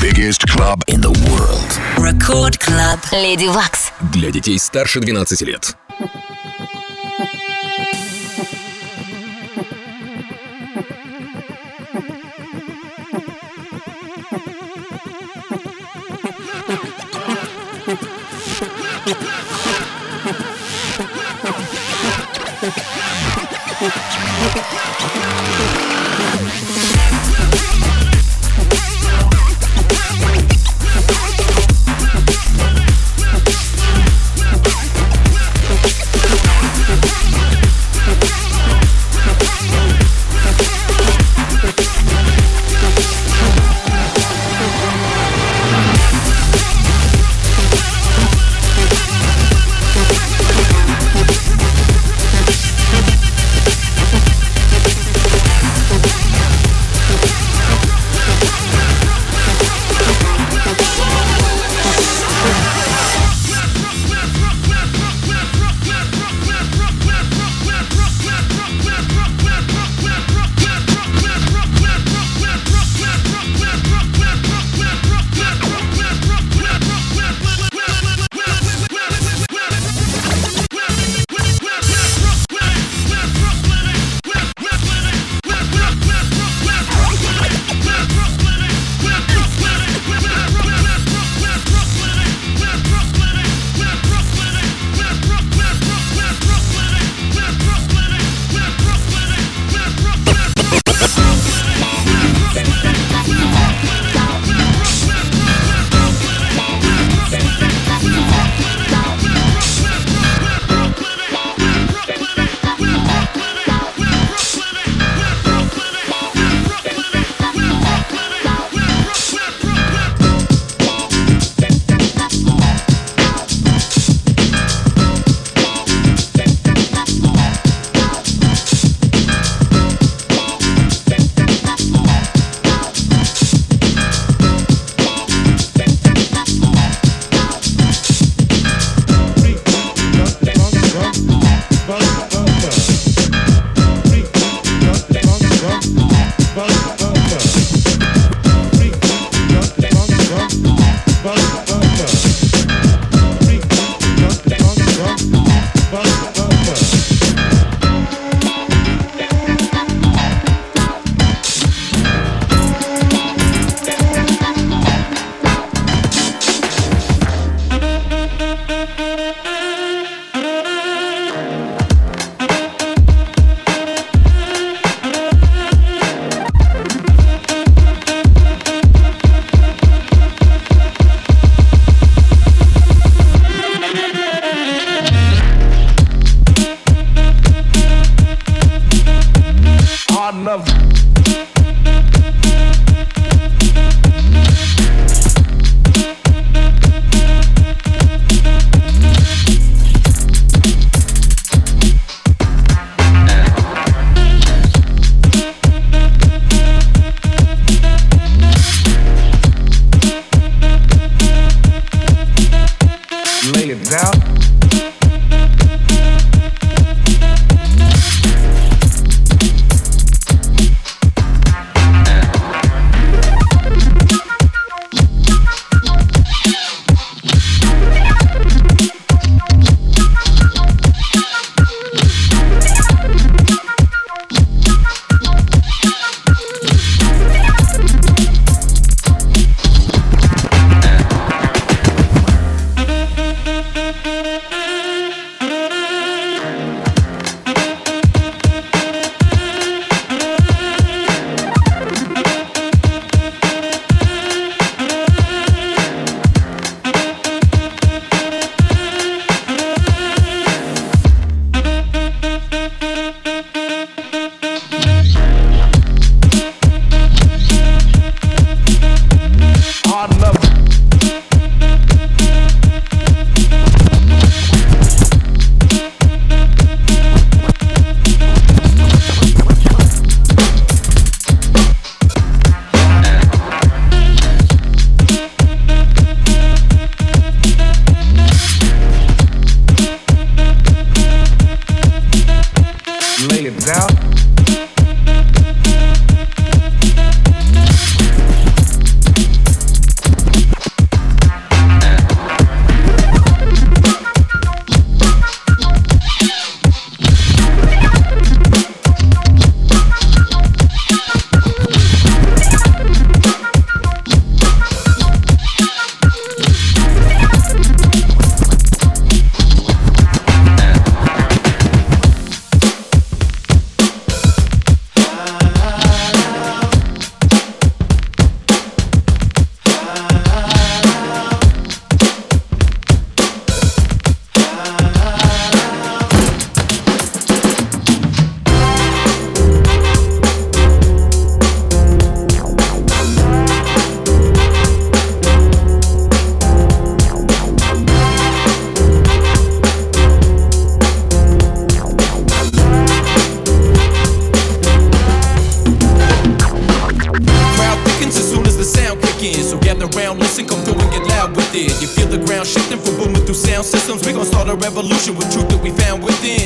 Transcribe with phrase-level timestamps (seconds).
[0.00, 1.70] biggest club in the world.
[1.98, 2.98] Record Club.
[3.12, 3.92] Lady Wax.
[4.12, 5.76] Для детей старше 12 лет.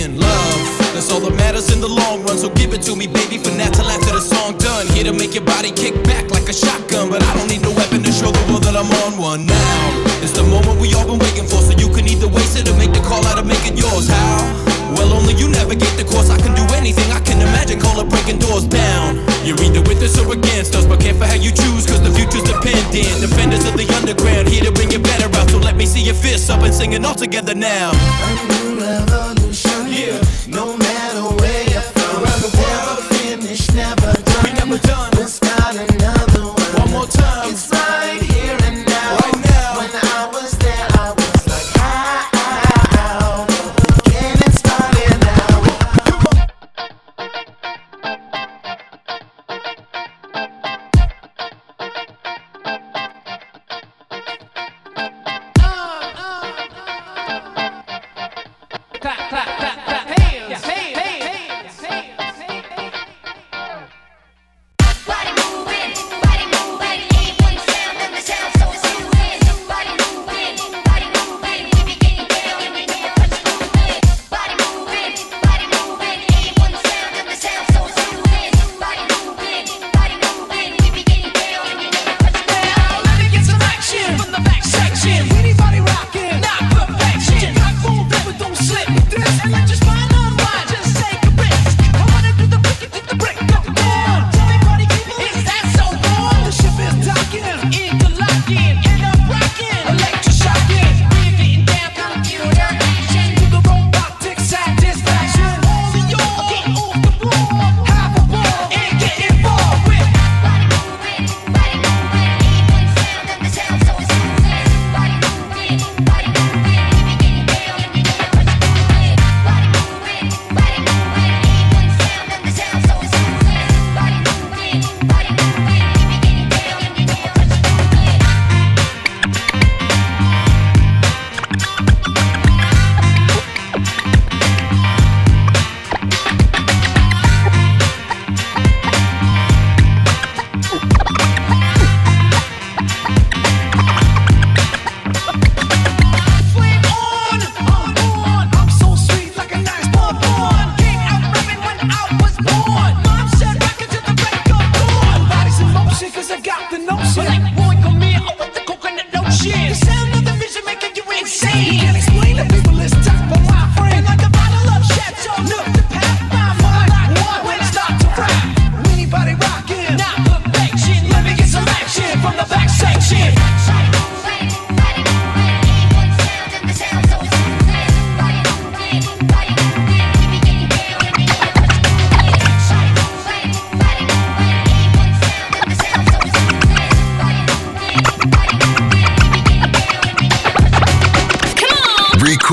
[0.05, 0.61] in love.
[0.93, 2.37] That's all that matters in the long run.
[2.37, 4.87] So give it to me, baby, for now till after the song done.
[4.93, 7.09] Here to make your body kick back like a shotgun.
[7.09, 9.49] But I don't need no weapon to show the world that I'm on one.
[9.49, 9.81] Now,
[10.21, 11.59] it's the moment we all been waiting for.
[11.65, 14.07] So you can either waste it or make the call out of making yours.
[14.07, 14.95] How?
[14.95, 16.29] Well, only you navigate the course.
[16.31, 17.81] I can do anything I can imagine.
[17.81, 19.25] Call it breaking doors down.
[19.43, 22.13] You're either with us or against us, but care for how you choose, cause the
[22.13, 23.25] future's dependent.
[23.25, 25.51] Defenders of the underground, here to bring it better out.
[25.51, 27.93] So let me see your fists up and singing all together now.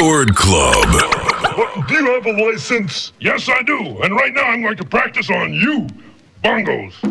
[0.02, 0.88] Discord Club.
[1.56, 3.14] What, do you have a license?
[3.20, 4.02] Yes, I do.
[4.02, 5.86] And right now I'm going to practice on you,
[6.44, 7.11] bongos.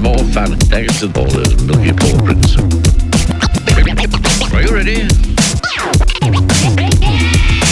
[0.00, 2.56] more fun thanks to all those milky Prince.
[4.52, 5.02] Are you ready?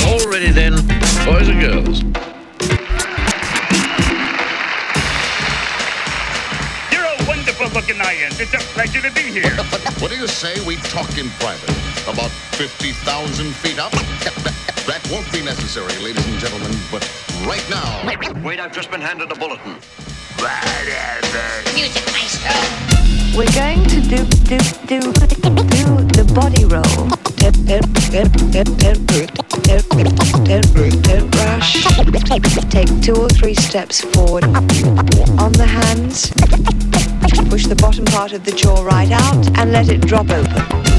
[0.07, 0.75] All ready then,
[1.25, 2.03] boys and girls.
[6.93, 8.33] You're a wonderful looking iron.
[8.39, 9.57] It's a pleasure to be here.
[10.01, 11.71] What do you say we talk in private?
[12.07, 13.93] About 50,000 feet up?
[14.85, 17.01] That won't be necessary, ladies and gentlemen, but
[17.47, 18.43] right now.
[18.45, 19.77] Wait, I've just been handed a bulletin.
[21.75, 22.51] Music maestro.
[23.37, 25.81] We're going to do do do do
[26.13, 27.09] the body roll.
[31.03, 31.85] Don't rush.
[32.71, 36.31] Take two or three steps forward on the hands.
[37.51, 40.94] Push the bottom part of the jaw right out and let it drop open.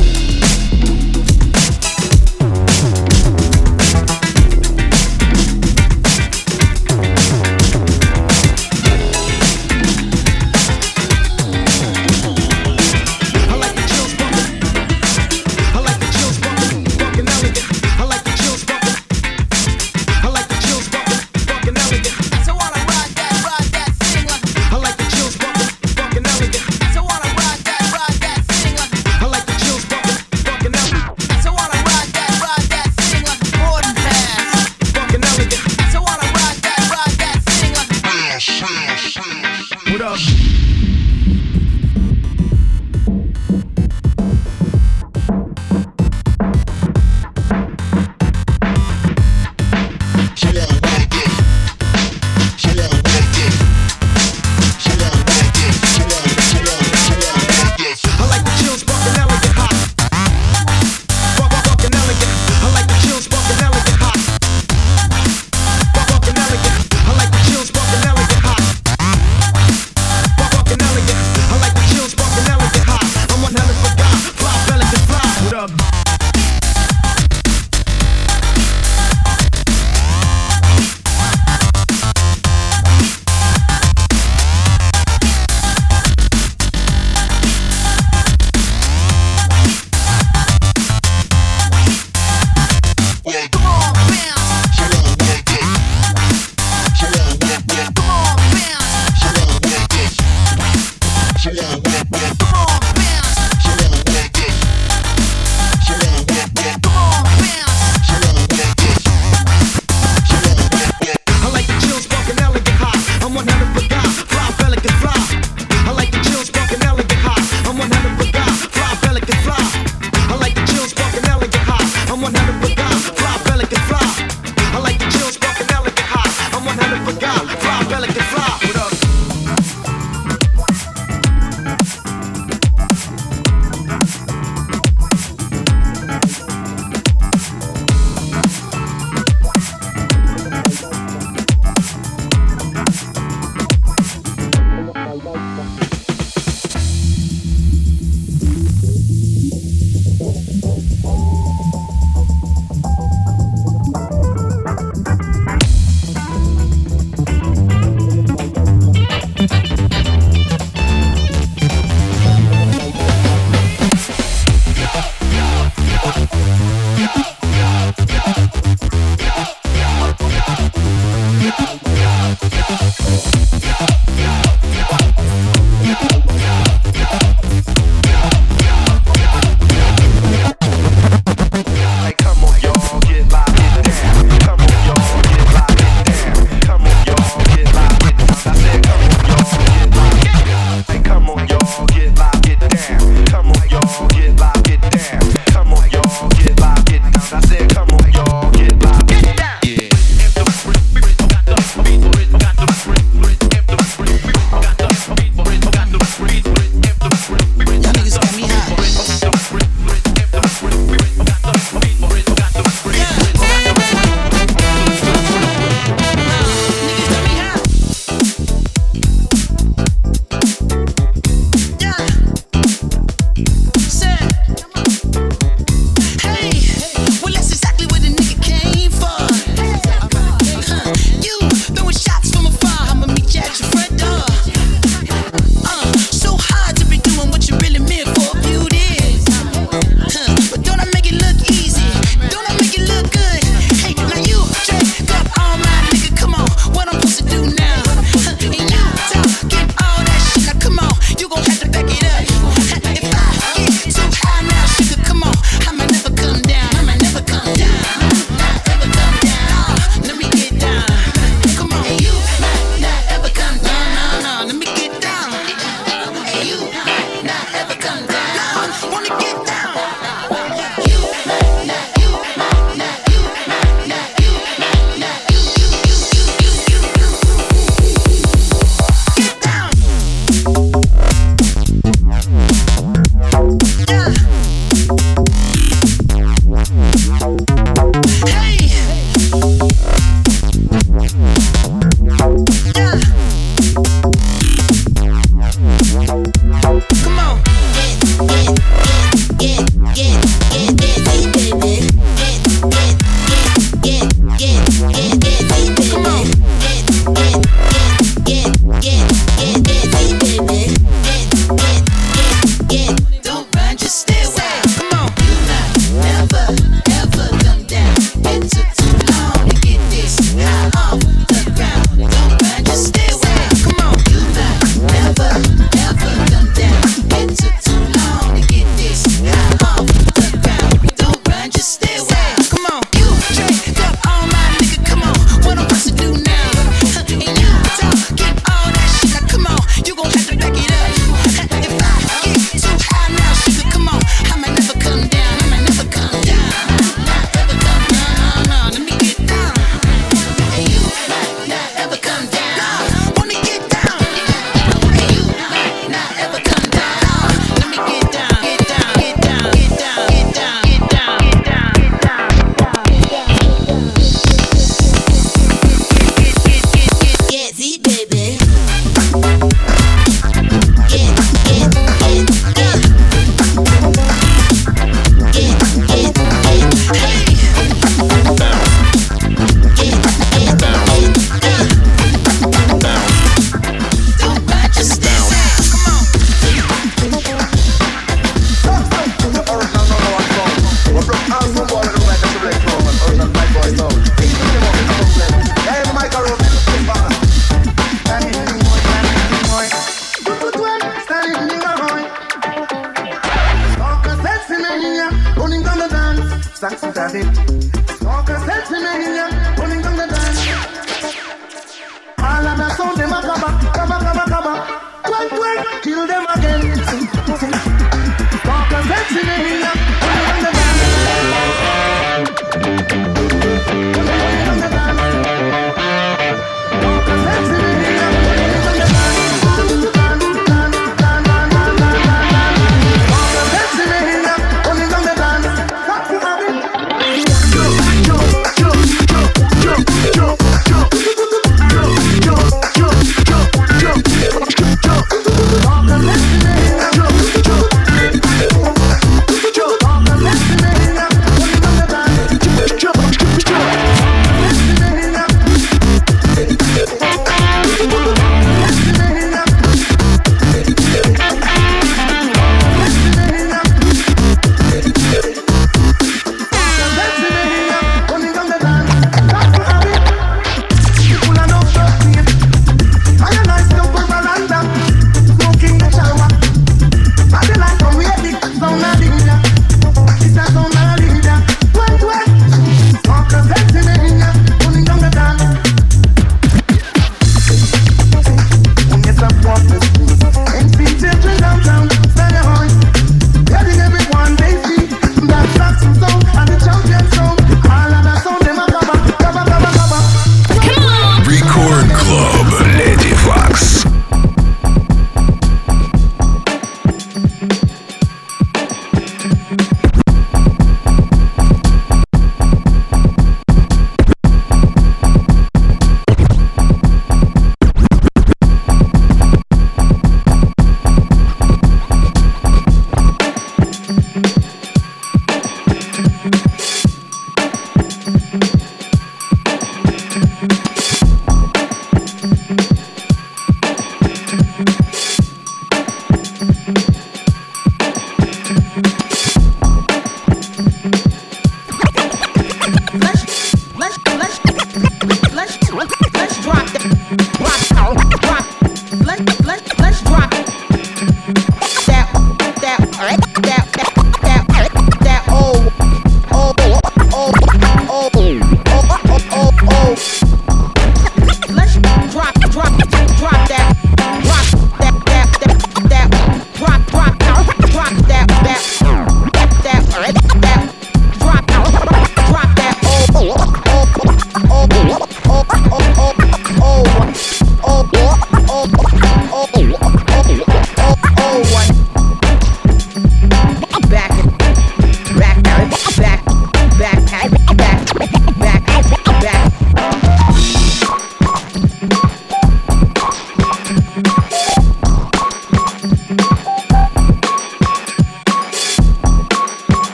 [419.08, 419.85] Stalkers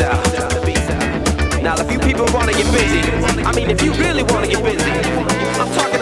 [0.00, 1.62] out.
[1.62, 3.00] Now, if you people wanna get busy,
[3.44, 4.90] I mean, if you really wanna get busy,
[5.60, 5.93] I'm talking.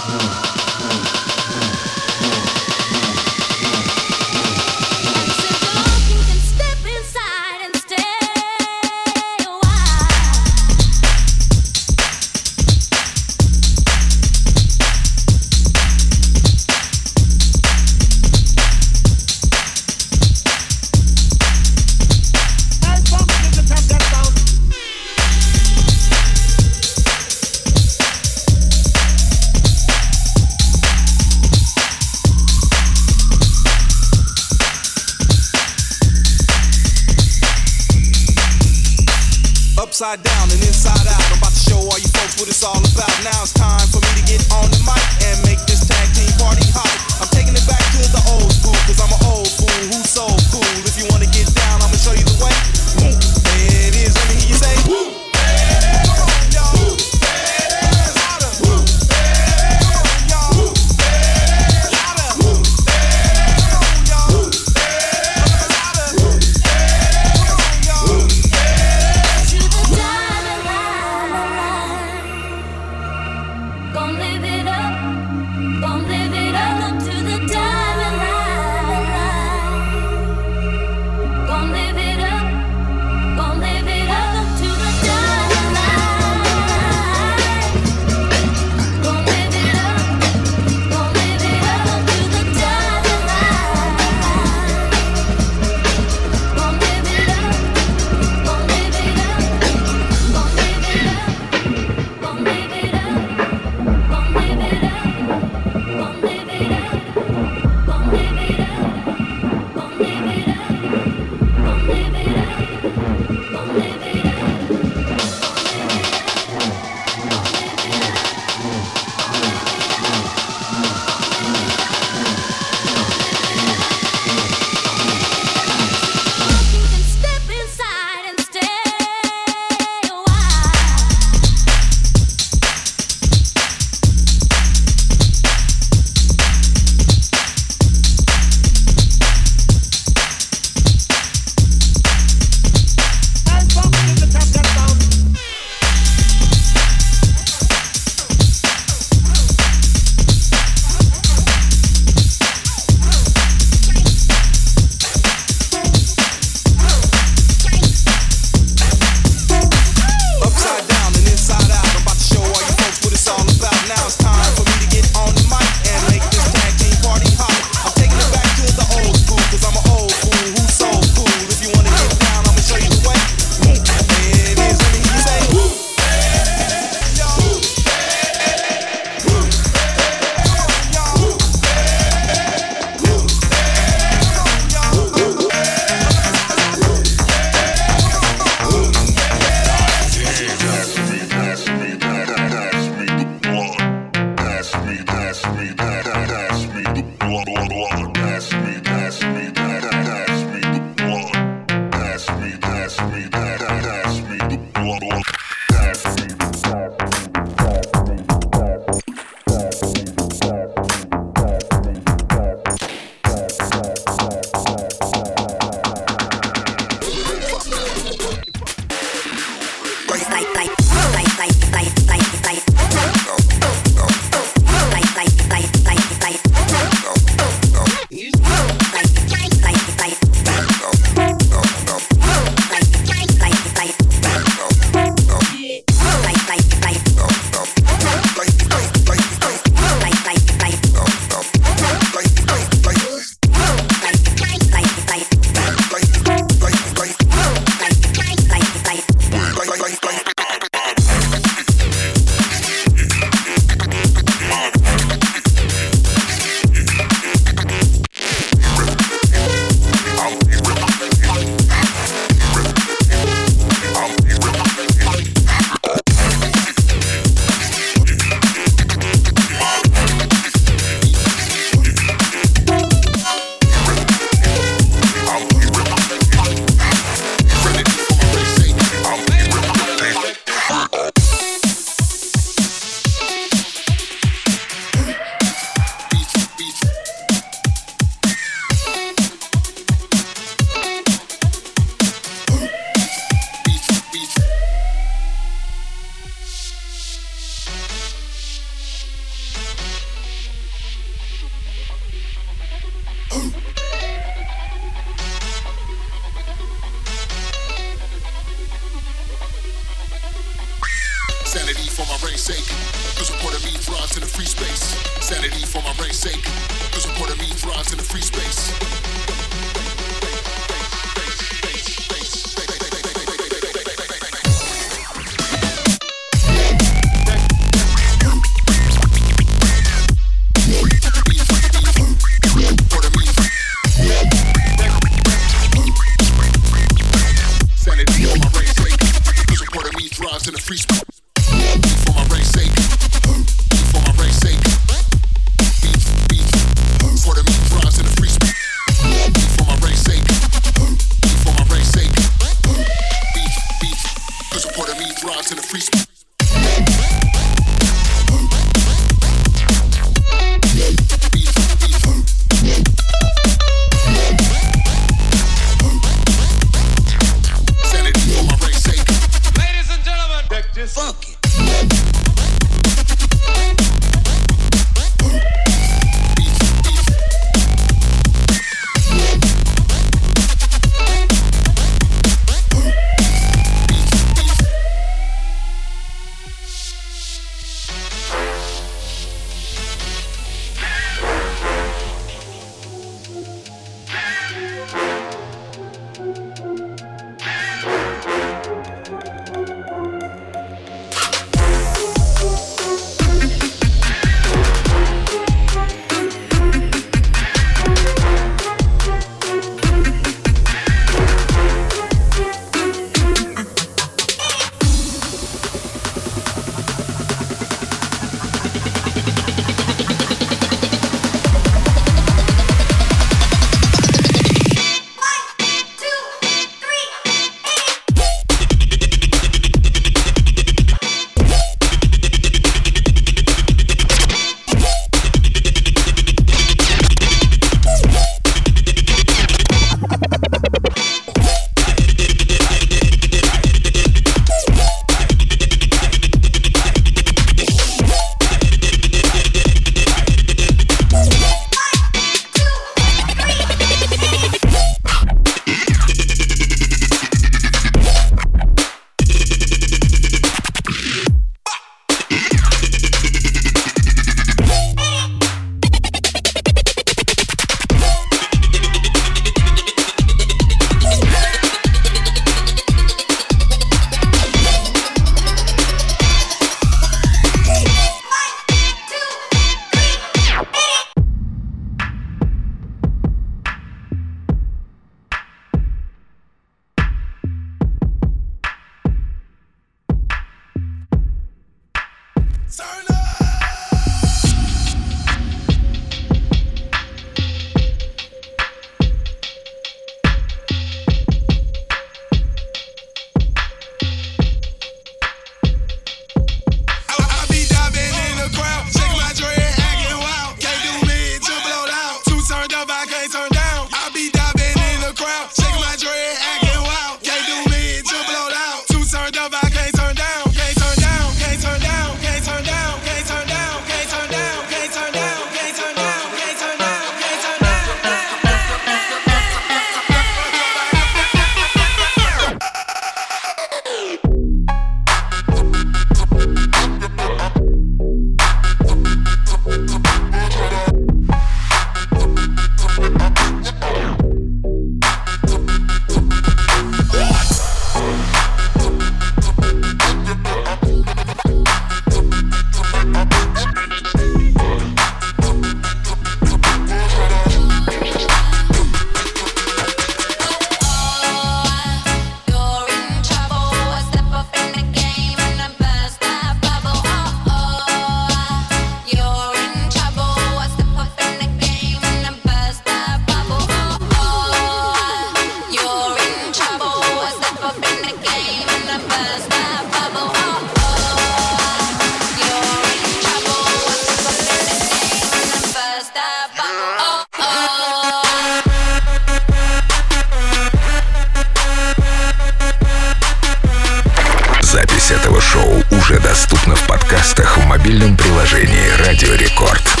[597.81, 600.00] Мобильном приложении Радио Рекорд.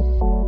[0.00, 0.39] you